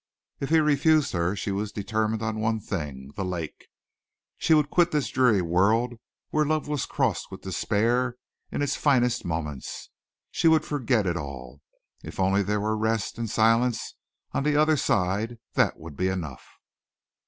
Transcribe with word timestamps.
If 0.39 0.49
he 0.49 0.57
refused 0.59 1.11
her 1.13 1.35
she 1.35 1.51
was 1.51 1.71
determined 1.71 2.23
on 2.23 2.39
one 2.39 2.59
thing 2.59 3.11
the 3.15 3.23
lake. 3.23 3.67
She 4.39 4.55
would 4.55 4.71
quit 4.71 4.89
this 4.89 5.09
dreary 5.09 5.43
world 5.43 5.93
where 6.31 6.43
love 6.43 6.67
was 6.67 6.87
crossed 6.87 7.29
with 7.29 7.43
despair 7.43 8.15
in 8.51 8.63
its 8.63 8.75
finest 8.75 9.25
moments; 9.25 9.91
she 10.31 10.47
would 10.47 10.65
forget 10.65 11.05
it 11.05 11.17
all. 11.17 11.61
If 12.01 12.19
only 12.19 12.41
there 12.41 12.59
were 12.59 12.75
rest 12.75 13.19
and 13.19 13.29
silence 13.29 13.93
on 14.31 14.41
the 14.41 14.55
other 14.55 14.75
side 14.75 15.37
that 15.53 15.77
would 15.79 15.95
be 15.95 16.07
enough. 16.07 16.47